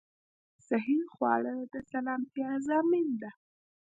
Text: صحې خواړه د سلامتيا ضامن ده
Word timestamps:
صحې 0.67 0.99
خواړه 1.13 1.55
د 1.73 1.75
سلامتيا 1.91 2.51
ضامن 2.67 3.07
ده 3.21 3.31